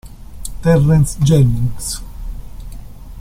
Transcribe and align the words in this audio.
Terrence 0.63 1.19
Jennings 1.21 2.01